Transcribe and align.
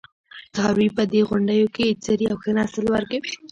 څاروي 0.55 0.87
په 0.97 1.03
دې 1.11 1.21
غونډیو 1.29 1.67
کې 1.75 1.97
څري 2.03 2.25
او 2.31 2.37
ښه 2.41 2.51
نسل 2.57 2.85
ورکوي. 2.95 3.33